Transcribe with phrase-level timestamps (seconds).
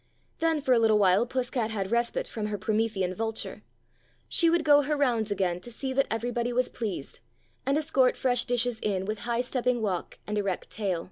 [0.39, 3.61] Then for a little while Puss cat had respite from her Promethean vulture;
[4.27, 7.19] she would go her rounds again to see that everybody was pleased,
[7.67, 10.99] and escort fresh dishes in with high stepping walk and erect tail.